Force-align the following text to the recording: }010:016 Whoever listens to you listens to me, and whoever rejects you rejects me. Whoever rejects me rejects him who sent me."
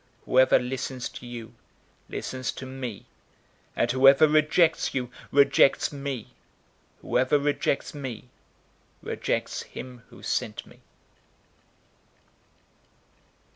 }010:016 0.21 0.25
Whoever 0.25 0.57
listens 0.59 1.09
to 1.09 1.25
you 1.27 1.53
listens 2.09 2.51
to 2.53 2.65
me, 2.65 3.05
and 3.75 3.91
whoever 3.91 4.27
rejects 4.27 4.95
you 4.95 5.11
rejects 5.31 5.93
me. 5.93 6.33
Whoever 7.03 7.37
rejects 7.37 7.93
me 7.93 8.29
rejects 9.03 9.61
him 9.61 10.01
who 10.09 10.23
sent 10.23 10.65
me." 10.65 10.79